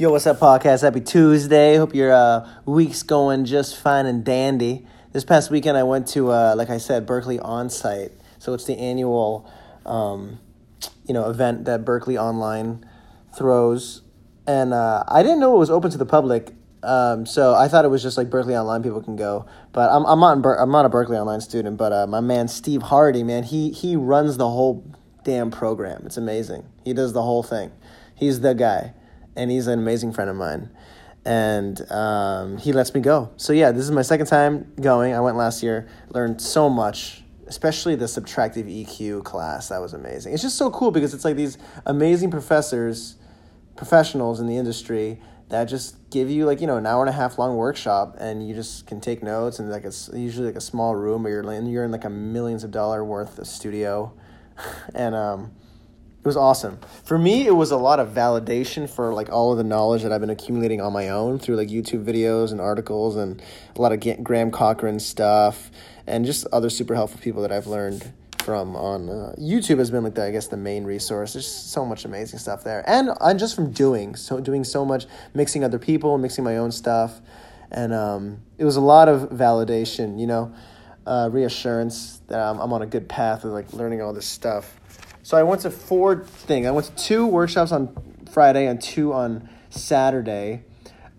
[0.00, 0.80] Yo, what's up, podcast?
[0.80, 1.76] Happy Tuesday.
[1.76, 4.86] Hope your uh, week's going just fine and dandy.
[5.12, 8.10] This past weekend, I went to, uh, like I said, Berklee Onsite.
[8.38, 9.46] So it's the annual,
[9.84, 10.40] um,
[11.06, 12.82] you know, event that Berklee Online
[13.36, 14.00] throws,
[14.46, 16.54] and uh, I didn't know it was open to the public.
[16.82, 20.06] Um, so I thought it was just like Berklee Online people can go, but I'm
[20.06, 23.22] I'm not Ber- I'm not a Berklee Online student, but uh, my man Steve Hardy,
[23.22, 24.82] man, he he runs the whole
[25.24, 26.04] damn program.
[26.06, 26.64] It's amazing.
[26.86, 27.70] He does the whole thing.
[28.14, 28.94] He's the guy
[29.40, 30.68] and he's an amazing friend of mine.
[31.24, 33.30] And um, he lets me go.
[33.38, 35.14] So yeah, this is my second time going.
[35.14, 39.70] I went last year, learned so much, especially the subtractive EQ class.
[39.70, 40.34] That was amazing.
[40.34, 43.16] It's just so cool because it's like these amazing professors,
[43.76, 47.12] professionals in the industry that just give you like you know an hour and a
[47.12, 50.60] half long workshop and you just can take notes and like it's usually like a
[50.60, 54.12] small room or you're in you're in like a millions of dollar worth of studio
[54.94, 55.50] and um
[56.20, 56.78] it was awesome.
[57.04, 60.12] For me, it was a lot of validation for like all of the knowledge that
[60.12, 63.40] I've been accumulating on my own through like YouTube videos and articles and
[63.74, 65.70] a lot of Graham Cochran stuff
[66.06, 68.12] and just other super helpful people that I've learned
[68.44, 71.32] from on uh, YouTube has been like the, I guess the main resource.
[71.32, 75.06] There's so much amazing stuff there, and I'm just from doing so doing so much,
[75.34, 77.20] mixing other people, mixing my own stuff,
[77.70, 80.54] and um, it was a lot of validation, you know,
[81.06, 84.76] uh, reassurance that I'm, I'm on a good path of like learning all this stuff
[85.30, 86.66] so I went to four things.
[86.66, 87.96] I went to two workshops on
[88.32, 90.64] Friday and two on Saturday.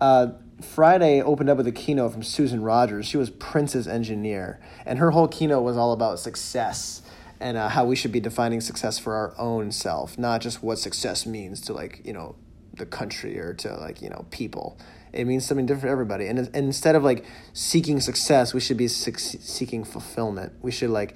[0.02, 3.06] Uh, Friday opened up with a keynote from Susan Rogers.
[3.06, 7.02] She was Prince's engineer, and her whole keynote was all about success
[7.40, 10.78] and uh, how we should be defining success for our own self, not just what
[10.78, 12.36] success means to like you know
[12.74, 14.78] the country or to like you know people.
[15.14, 16.28] It means something different for everybody.
[16.28, 20.52] And, and instead of like seeking success, we should be seeking fulfillment.
[20.62, 21.16] We should like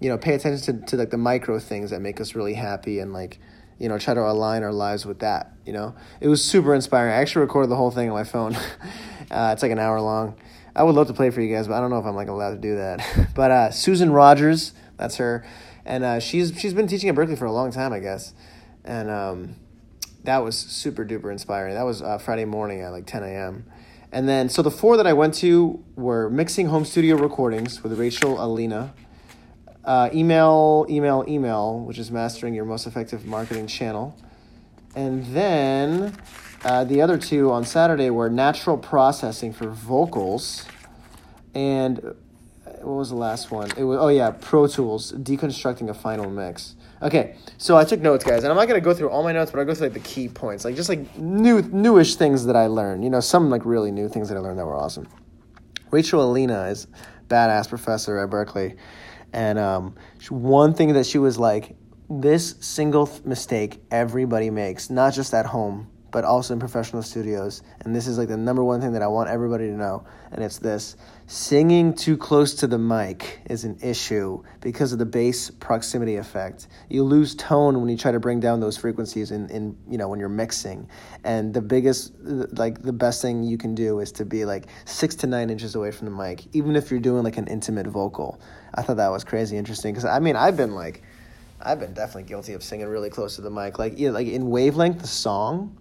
[0.00, 2.98] you know, pay attention to, to like the micro things that make us really happy
[2.98, 3.38] and like,
[3.78, 5.94] you know, try to align our lives with that, you know.
[6.20, 7.12] It was super inspiring.
[7.12, 8.54] I actually recorded the whole thing on my phone.
[9.30, 10.36] uh, it's like an hour long.
[10.74, 12.28] I would love to play for you guys, but I don't know if I'm like
[12.28, 13.28] allowed to do that.
[13.34, 15.44] but uh, Susan Rogers, that's her,
[15.84, 18.34] and uh, she's she's been teaching at Berklee for a long time, I guess,
[18.84, 19.56] and um,
[20.24, 21.74] that was super duper inspiring.
[21.74, 23.64] That was uh, Friday morning at like 10 a.m.
[24.12, 27.98] And then, so the four that I went to were mixing home studio recordings with
[27.98, 28.94] Rachel Alina,
[29.86, 34.16] uh, email, email, email, which is mastering your most effective marketing channel.
[34.96, 36.16] And then
[36.64, 40.66] uh, the other two on Saturday were natural processing for vocals.
[41.54, 42.12] And uh,
[42.82, 43.70] what was the last one?
[43.76, 46.74] It was oh yeah, Pro Tools, deconstructing a final mix.
[47.02, 49.50] Okay, so I took notes, guys, and I'm not gonna go through all my notes,
[49.50, 52.56] but I'll go through like the key points, like just like new newish things that
[52.56, 53.04] I learned.
[53.04, 55.06] You know, some like really new things that I learned that were awesome.
[55.90, 56.88] Rachel Alina is
[57.28, 58.76] badass professor at Berklee
[59.32, 59.94] and um,
[60.28, 61.76] one thing that she was like,
[62.08, 67.60] this single th- mistake everybody makes, not just at home, but also in professional studios.
[67.82, 70.06] And this is like the number one thing that I want everybody to know.
[70.32, 70.96] And it's this
[71.26, 76.68] singing too close to the mic is an issue because of the bass proximity effect.
[76.88, 80.08] You lose tone when you try to bring down those frequencies in, in you know
[80.08, 80.88] when you're mixing.
[81.22, 85.16] And the biggest like the best thing you can do is to be like six
[85.16, 88.40] to nine inches away from the mic, even if you're doing like an intimate vocal.
[88.74, 91.02] I thought that was crazy interesting because I mean I've been like
[91.60, 93.78] I've been definitely guilty of singing really close to the mic.
[93.78, 95.76] Like yeah, like in wavelength, the song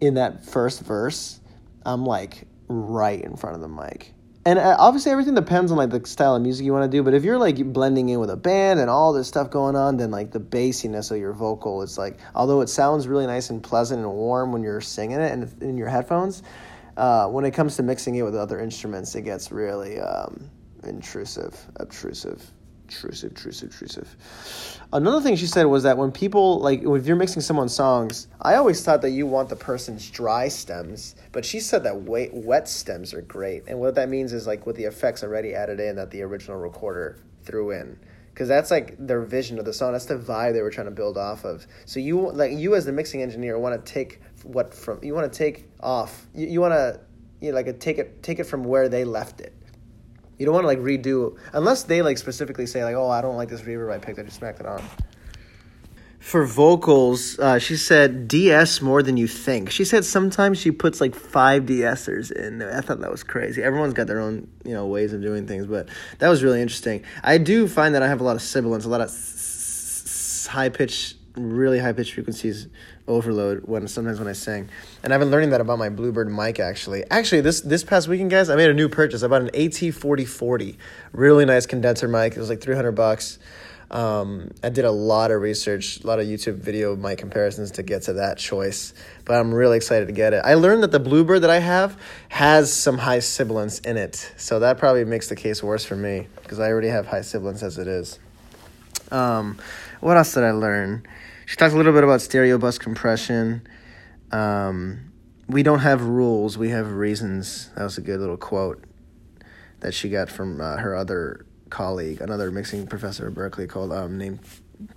[0.00, 1.40] in that first verse,
[1.84, 4.14] I'm like right in front of the mic.
[4.46, 7.02] And uh, obviously, everything depends on like the style of music you want to do.
[7.02, 9.98] But if you're like blending in with a band and all this stuff going on,
[9.98, 13.62] then like the bassiness of your vocal, it's like although it sounds really nice and
[13.62, 16.42] pleasant and warm when you're singing it and in your headphones,
[16.96, 20.50] uh, when it comes to mixing it with other instruments, it gets really um,
[20.84, 22.50] intrusive, obtrusive
[22.90, 24.16] intrusive, intrusive, intrusive.
[24.92, 28.56] Another thing she said was that when people like if you're mixing someone's songs, I
[28.56, 32.68] always thought that you want the person's dry stems, but she said that wet, wet
[32.68, 35.96] stems are great, and what that means is like with the effects already added in
[35.96, 37.98] that the original recorder threw in.
[38.30, 39.92] Because that's like their vision of the song.
[39.92, 41.66] That's the vibe they were trying to build off of.
[41.84, 45.30] So you like you as the mixing engineer want to take what from you want
[45.32, 46.26] to take off.
[46.34, 47.00] You, you want to
[47.40, 49.54] you know, like take it take it from where they left it
[50.40, 53.36] you don't want to like redo unless they like specifically say like, "Oh, I don't
[53.36, 54.18] like this reverb I picked.
[54.18, 54.82] I just smacked it on."
[56.18, 59.70] For vocals, uh, she said de-ess more than you think.
[59.70, 62.62] She said sometimes she puts like five de-essers in.
[62.62, 63.62] I thought that was crazy.
[63.62, 65.90] Everyone's got their own you know ways of doing things, but
[66.20, 67.04] that was really interesting.
[67.22, 69.10] I do find that I have a lot of sibilants, a lot of
[70.48, 72.68] high pitch, really high pitch frequencies
[73.06, 74.68] overload when sometimes when I sing.
[75.02, 77.04] And I've been learning that about my Bluebird mic actually.
[77.10, 79.22] Actually, this this past weekend, guys, I made a new purchase.
[79.22, 80.76] I bought an AT4040,
[81.12, 82.34] really nice condenser mic.
[82.36, 83.38] It was like 300 bucks.
[83.90, 87.82] Um, I did a lot of research, a lot of YouTube video my comparisons to
[87.82, 88.94] get to that choice,
[89.24, 90.42] but I'm really excited to get it.
[90.44, 94.60] I learned that the Bluebird that I have has some high sibilance in it, so
[94.60, 97.78] that probably makes the case worse for me because I already have high sibilance as
[97.78, 98.20] it is.
[99.10, 99.58] Um,
[100.00, 101.06] what else did I learn?
[101.46, 103.66] She talked a little bit about stereo bus compression.
[104.30, 105.12] Um,
[105.48, 107.70] we don't have rules, we have reasons.
[107.76, 108.84] That was a good little quote
[109.80, 114.18] that she got from uh, her other colleague, another mixing professor at Berklee called um,
[114.18, 114.40] named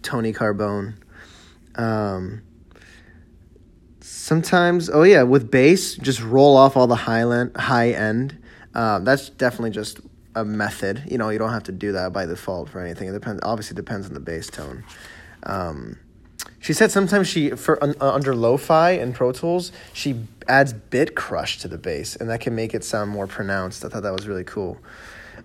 [0.02, 0.96] Tony Carbone.
[1.76, 2.44] Um,
[4.02, 7.56] sometimes, oh yeah, with bass, just roll off all the high end.
[7.58, 8.38] High end.
[8.76, 10.00] Um, that's definitely just
[10.36, 11.04] a method.
[11.10, 13.10] You know, you don't have to do that by default for anything.
[13.10, 13.42] It depends.
[13.44, 14.84] Obviously, depends on the bass tone.
[15.44, 15.98] Um,
[16.60, 21.60] she said sometimes she for uh, under lo-fi and Pro Tools she adds bit crush
[21.60, 23.84] to the bass, and that can make it sound more pronounced.
[23.84, 24.78] I thought that was really cool.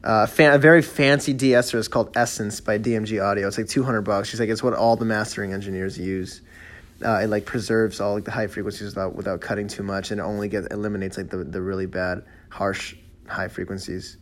[0.05, 3.49] Uh, fan, a very fancy de-esser is called Essence by DMG Audio.
[3.49, 4.29] It's like two hundred bucks.
[4.29, 6.41] She's like, it's what all the mastering engineers use.
[7.05, 10.21] Uh, it like preserves all like the high frequencies without without cutting too much, and
[10.21, 12.95] it only get eliminates like the the really bad harsh
[13.27, 14.17] high frequencies.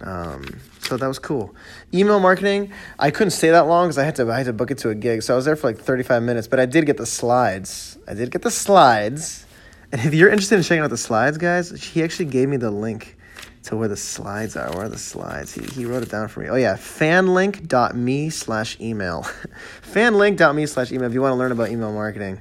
[0.00, 1.54] Um, so that was cool.
[1.92, 4.70] Email marketing, I couldn't stay that long because I had to I had to book
[4.70, 5.22] it to a gig.
[5.22, 7.98] So I was there for like thirty five minutes, but I did get the slides.
[8.06, 9.44] I did get the slides.
[9.90, 12.70] And if you're interested in checking out the slides, guys, he actually gave me the
[12.70, 13.16] link
[13.64, 14.70] to where the slides are.
[14.72, 15.54] Where are the slides?
[15.54, 16.48] He, he wrote it down for me.
[16.48, 19.22] Oh yeah, fanlink.me slash email.
[19.82, 22.38] fanlink.me slash email if you want to learn about email marketing.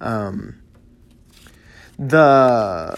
[0.00, 0.60] Um,
[1.98, 2.96] the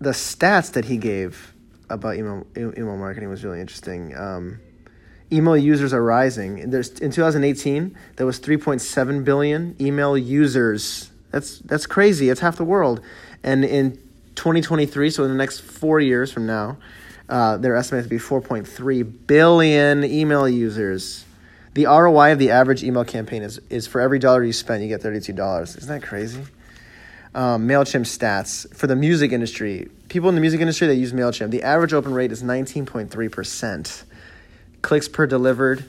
[0.00, 1.49] the stats that he gave
[1.90, 4.16] about email email marketing was really interesting.
[4.16, 4.60] Um,
[5.32, 6.70] email users are rising.
[6.70, 11.10] There's in 2018 there was 3.7 billion email users.
[11.30, 12.28] That's that's crazy.
[12.28, 13.00] It's half the world.
[13.42, 13.92] And in
[14.36, 16.78] 2023, so in the next four years from now,
[17.28, 21.24] uh, they're estimated to be 4.3 billion email users.
[21.74, 24.88] The ROI of the average email campaign is, is for every dollar you spend, you
[24.88, 25.62] get $32.
[25.62, 26.42] Isn't that crazy?
[27.34, 29.88] Um, MailChimp stats for the music industry.
[30.08, 34.02] People in the music industry that use MailChimp, the average open rate is 19.3%.
[34.82, 35.84] Clicks per delivered,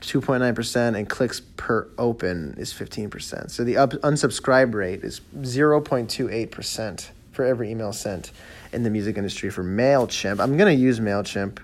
[0.00, 3.50] 2.9%, and clicks per open is 15%.
[3.50, 8.30] So the up, unsubscribe rate is 0.28% for every email sent
[8.72, 10.40] in the music industry for MailChimp.
[10.40, 11.58] I'm going to use MailChimp.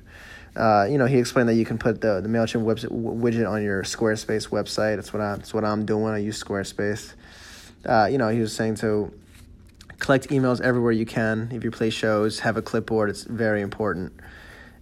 [0.57, 3.63] Uh, you know, he explained that you can put the, the MailChimp website, widget on
[3.63, 4.97] your Squarespace website.
[4.97, 6.15] That's what, I, that's what I'm doing.
[6.15, 7.13] I use Squarespace
[7.87, 9.13] uh, you know, he was saying to
[9.99, 11.51] collect emails everywhere you can.
[11.53, 13.11] If you play shows, have a clipboard.
[13.11, 14.13] It's very important.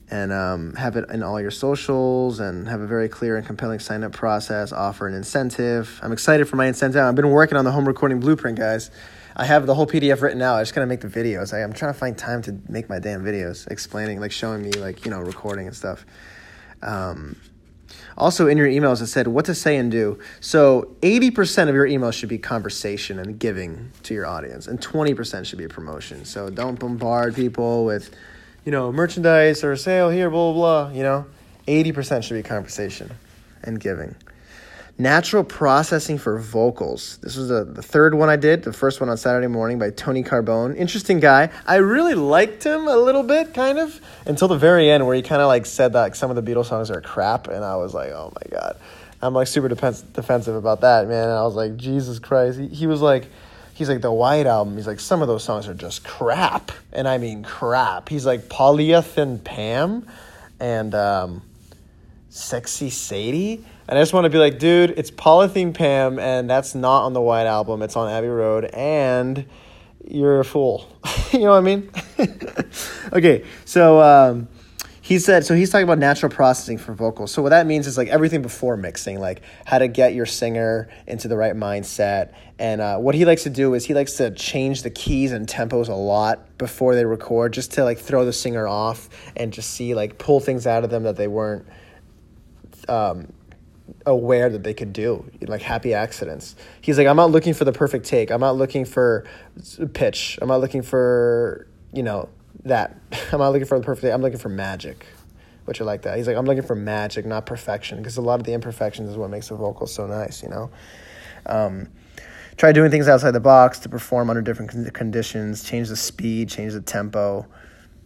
[0.09, 3.81] And um, have it in all your socials and have a very clear and compelling
[3.81, 5.99] sign up process, offer an incentive.
[6.01, 7.03] I'm excited for my incentive.
[7.03, 8.91] I've been working on the home recording blueprint, guys.
[9.35, 10.57] I have the whole PDF written out.
[10.57, 11.53] I just gotta make the videos.
[11.53, 14.71] I, I'm trying to find time to make my damn videos, explaining, like showing me,
[14.73, 16.07] like you know, recording and stuff.
[16.83, 17.37] Um,
[18.17, 20.19] also, in your emails, it said what to say and do.
[20.41, 25.44] So, 80% of your emails should be conversation and giving to your audience, and 20%
[25.44, 26.25] should be a promotion.
[26.25, 28.15] So, don't bombard people with,
[28.65, 30.97] you know, merchandise or sale here, blah, blah, blah.
[30.97, 31.27] You know,
[31.69, 33.12] 80% should be conversation
[33.62, 34.15] and giving.
[34.99, 37.19] Natural Processing for Vocals.
[37.19, 39.91] This was the, the third one I did, the first one on Saturday morning by
[39.91, 40.75] Tony Carbone.
[40.75, 41.51] Interesting guy.
[41.67, 45.21] I really liked him a little bit, kind of, until the very end where he
[45.21, 47.77] kind of like said that like, some of the Beatles songs are crap, and I
[47.77, 48.79] was like, oh my god.
[49.21, 51.25] I'm like super defensive about that, man.
[51.25, 52.59] And I was like, Jesus Christ.
[52.59, 53.27] He, he was like,
[53.75, 54.77] he's like the White Album.
[54.77, 58.09] He's like some of those songs are just crap, and I mean crap.
[58.09, 60.07] He's like Polyethylene Pam,
[60.59, 61.43] and um,
[62.31, 66.75] Sexy Sadie and I just want to be like, dude, it's Polythene Pam, and that's
[66.75, 67.83] not on the White Album.
[67.83, 69.47] It's on Abbey Road, and
[70.05, 70.88] you're a fool.
[71.33, 71.90] you know what I mean?
[73.12, 74.49] okay, so um,
[75.07, 77.31] he said, so he's talking about natural processing for vocals.
[77.31, 80.88] So what that means is like everything before mixing, like how to get your singer
[81.07, 82.35] into the right mindset.
[82.59, 85.47] And uh, what he likes to do is he likes to change the keys and
[85.47, 89.71] tempos a lot before they record, just to like throw the singer off and just
[89.71, 91.66] see like pull things out of them that they weren't.
[92.88, 93.33] Um,
[94.05, 96.57] aware that they could do like happy accidents.
[96.81, 98.31] He's like i'm not looking for the perfect take.
[98.31, 99.25] I'm not looking for
[99.93, 100.38] pitch.
[100.40, 102.28] I'm not looking for you know
[102.64, 102.97] that.
[103.33, 105.07] I'm not looking for the perfect i'm looking for magic.
[105.64, 106.16] Which are like that.
[106.16, 107.99] He's like i'm looking for magic not perfection.
[107.99, 110.71] Because a lot of the imperfections is what makes the vocal so nice you know?
[111.47, 111.88] Um,
[112.57, 115.62] try doing things outside the box to perform under different conditions.
[115.64, 117.47] Change the speed change the tempo.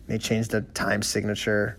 [0.08, 1.78] May change the time signature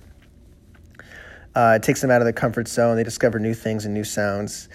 [1.55, 2.95] uh, it takes them out of their comfort zone.
[2.95, 4.69] They discover new things and new sounds.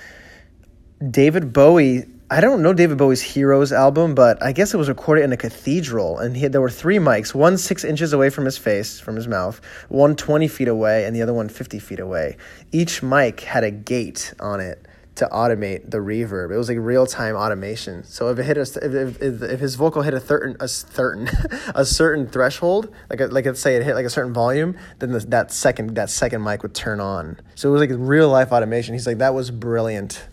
[1.10, 5.22] David Bowie I don't know David Bowie's Heroes album, but I guess it was recorded
[5.22, 8.58] in a cathedral, and had, there were three mics, one six inches away from his
[8.58, 12.36] face, from his mouth, one 20 feet away, and the other one 50 feet away.
[12.72, 14.85] Each mic had a gate on it
[15.16, 16.52] to automate the reverb.
[16.52, 18.04] It was like real time automation.
[18.04, 21.28] So if it hit a, if, if, if his vocal hit a certain a certain
[21.74, 25.12] a certain threshold, like a, like let's say it hit like a certain volume, then
[25.12, 27.38] the, that second that second mic would turn on.
[27.54, 28.94] So it was like real life automation.
[28.94, 30.26] He's like that was brilliant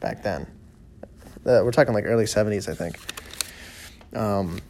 [0.00, 0.46] back then.
[1.44, 2.96] Uh, we're talking like early seventies, I think.
[4.14, 4.60] Um,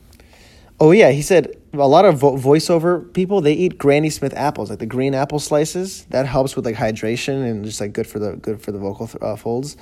[0.80, 4.70] oh yeah, he said a lot of vo- voiceover people they eat Granny Smith apples,
[4.70, 6.04] like the green apple slices.
[6.10, 9.10] That helps with like hydration and just like good for the good for the vocal
[9.20, 9.76] uh, folds.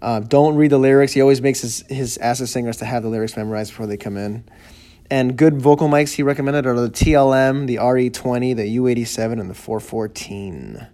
[0.00, 1.12] Uh, don't read the lyrics.
[1.12, 4.16] He always makes his his acid singers to have the lyrics memorized before they come
[4.16, 4.44] in.
[5.10, 9.54] And good vocal mics he recommended are the TLM, the RE20, the U87, and the
[9.54, 10.86] 414.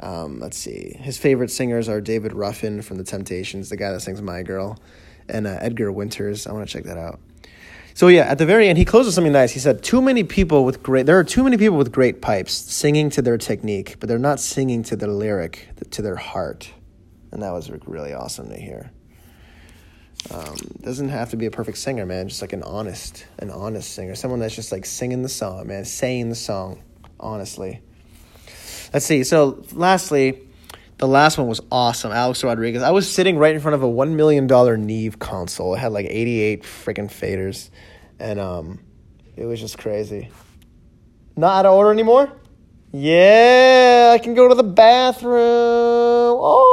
[0.00, 0.94] Um, let's see.
[0.98, 4.78] His favorite singers are David Ruffin from The Temptations, the guy that sings My Girl,
[5.26, 6.46] and uh, Edgar Winters.
[6.46, 7.18] I want to check that out.
[7.98, 9.50] So yeah, at the very end, he closes with something nice.
[9.50, 11.06] He said, "Too many people with great.
[11.06, 14.38] There are too many people with great pipes singing to their technique, but they're not
[14.38, 16.70] singing to the lyric, to their heart."
[17.32, 18.92] And that was really awesome to hear.
[20.30, 22.28] Um, doesn't have to be a perfect singer, man.
[22.28, 25.84] Just like an honest, an honest singer, someone that's just like singing the song, man,
[25.84, 26.80] saying the song
[27.18, 27.80] honestly.
[28.92, 29.24] Let's see.
[29.24, 30.47] So, lastly,
[30.98, 32.12] the last one was awesome.
[32.12, 32.82] Alex Rodriguez.
[32.82, 34.46] I was sitting right in front of a $1 million
[34.84, 35.74] Neve console.
[35.74, 37.70] It had like 88 freaking faders.
[38.18, 38.80] And um,
[39.36, 40.28] it was just crazy.
[41.36, 42.32] Not out of order anymore?
[42.90, 45.32] Yeah, I can go to the bathroom.
[46.40, 46.66] Oh,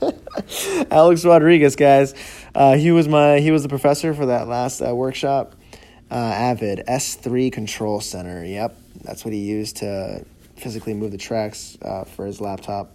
[0.00, 0.10] yeah.
[0.90, 2.14] Alex Rodriguez, guys.
[2.54, 5.54] Uh, he was my he was the professor for that last uh, workshop.
[6.10, 8.44] Uh, Avid S3 Control Center.
[8.44, 10.24] Yep, that's what he used to
[10.58, 12.94] physically move the tracks uh, for his laptop.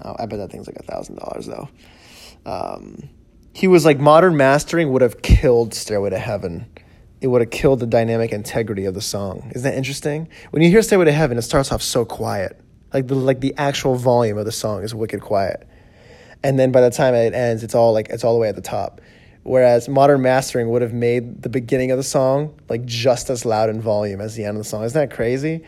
[0.00, 1.68] Uh, I bet that thing's like a thousand dollars though.
[2.46, 3.08] Um,
[3.52, 6.66] he was like modern mastering would have killed Stairway to Heaven.
[7.20, 9.50] It would have killed the dynamic integrity of the song.
[9.54, 10.28] Isn't that interesting?
[10.50, 12.60] When you hear Stairway to Heaven, it starts off so quiet.
[12.92, 15.66] Like the like the actual volume of the song is wicked quiet.
[16.42, 18.56] And then by the time it ends, it's all like it's all the way at
[18.56, 19.00] the top.
[19.44, 23.68] Whereas modern mastering would have made the beginning of the song like just as loud
[23.68, 24.84] in volume as the end of the song.
[24.84, 25.64] Isn't that crazy?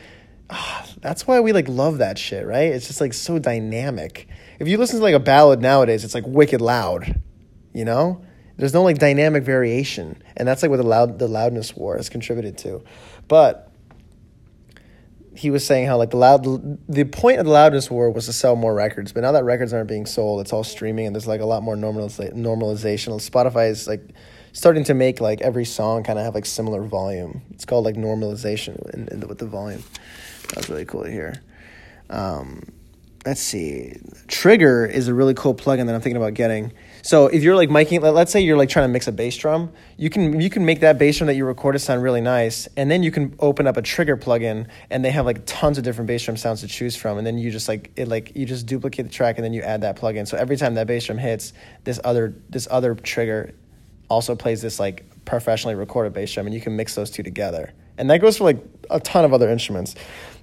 [1.00, 2.72] That's why we like love that shit, right?
[2.72, 4.28] It's just like so dynamic.
[4.58, 7.20] If you listen to like a ballad nowadays, it's like wicked loud,
[7.72, 8.24] you know?
[8.56, 12.08] There's no like dynamic variation, and that's like what the loud the loudness war has
[12.08, 12.82] contributed to.
[13.28, 13.70] But
[15.34, 16.44] he was saying how like the loud
[16.88, 19.74] the point of the loudness war was to sell more records, but now that records
[19.74, 23.12] aren't being sold, it's all streaming, and there's like a lot more normaliza- normalization.
[23.20, 24.00] Spotify is like
[24.52, 27.42] starting to make like every song kind of have like similar volume.
[27.50, 29.84] It's called like normalization in, in the, with the volume.
[30.48, 31.42] That was really cool to hear.
[32.08, 32.62] Um,
[33.24, 33.96] let's see.
[34.28, 36.72] Trigger is a really cool plugin that I'm thinking about getting.
[37.02, 39.72] So if you're like miking, let's say you're like trying to mix a bass drum,
[39.96, 42.90] you can you can make that bass drum that you recorded sound really nice, and
[42.90, 46.08] then you can open up a trigger plugin, and they have like tons of different
[46.08, 48.66] bass drum sounds to choose from, and then you just like it like you just
[48.66, 50.26] duplicate the track, and then you add that plugin.
[50.26, 51.52] So every time that bass drum hits,
[51.84, 53.54] this other this other trigger
[54.08, 57.72] also plays this like professionally recorded bass drum, and you can mix those two together.
[57.98, 58.58] And that goes for like
[58.90, 59.94] a ton of other instruments.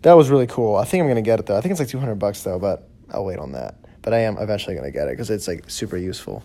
[0.02, 0.76] That was really cool.
[0.76, 1.58] I think I'm gonna get it though.
[1.58, 4.38] I think it's like 200 bucks though, but I'll wait on that but I am
[4.38, 6.44] eventually to get it because it's like super useful.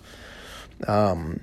[0.87, 1.41] Um,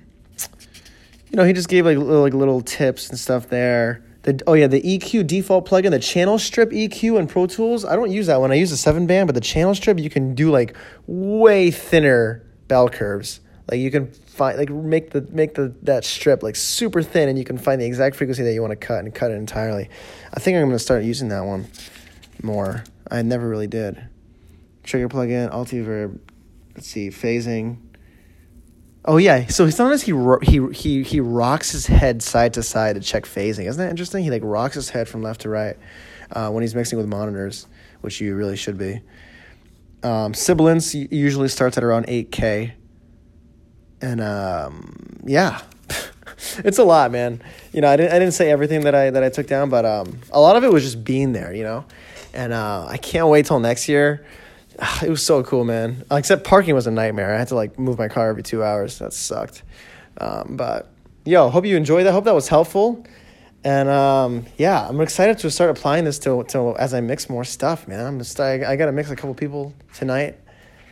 [1.30, 4.04] you know, he just gave like little, like little tips and stuff there.
[4.24, 7.86] The, oh yeah, the EQ default plugin, the channel strip EQ in Pro Tools.
[7.86, 8.52] I don't use that one.
[8.52, 12.42] I use the seven band, but the channel strip you can do like way thinner
[12.68, 13.42] bell curves.
[13.70, 17.38] Like you can find like make the make the that strip like super thin, and
[17.38, 19.90] you can find the exact frequency that you want to cut and cut it entirely.
[20.34, 21.68] I think I'm going to start using that one
[22.44, 22.84] more.
[23.10, 24.08] I never really did
[24.84, 26.20] trigger plugin, Altiverb.
[26.76, 27.78] Let's see, phasing.
[29.04, 33.02] Oh yeah, so sometimes he he he he rocks his head side to side to
[33.02, 33.68] check phasing.
[33.68, 34.24] Isn't that interesting?
[34.24, 35.78] He like rocks his head from left to right
[36.32, 37.68] uh, when he's mixing with monitors,
[38.02, 39.02] which you really should be.
[40.04, 42.74] Um, sibilance usually starts at around eight k,
[44.02, 45.62] and um, yeah,
[46.58, 47.42] it's a lot, man.
[47.74, 49.86] You know, I didn't I didn't say everything that I that I took down, but
[49.86, 51.86] um, a lot of it was just being there, you know,
[52.34, 54.26] and uh, I can't wait till next year
[55.02, 56.04] it was so cool, man.
[56.12, 57.34] Except parking was a nightmare.
[57.34, 59.00] I had to like move my car every two hours.
[59.00, 59.64] That sucked.
[60.20, 60.92] Um, but
[61.26, 62.12] yo, hope you enjoyed that.
[62.12, 63.06] Hope that was helpful.
[63.64, 67.44] And um, yeah, I'm excited to start applying this to, to as I mix more
[67.44, 68.06] stuff, man.
[68.06, 70.40] I'm just I, I got to mix a couple people tonight,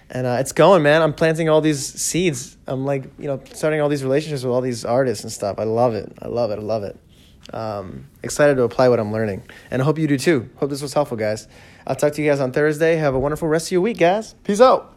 [0.09, 1.01] and uh, it's going, man.
[1.01, 2.57] I'm planting all these seeds.
[2.67, 5.59] I'm like you know starting all these relationships with all these artists and stuff.
[5.59, 6.11] I love it.
[6.21, 6.59] I love it.
[6.59, 6.97] I love it.
[7.53, 10.49] Um, excited to apply what I'm learning, and I hope you do too.
[10.57, 11.47] Hope this was helpful, guys.
[11.85, 12.95] I'll talk to you guys on Thursday.
[12.95, 14.35] Have a wonderful rest of your week, guys.
[14.43, 14.95] Peace out.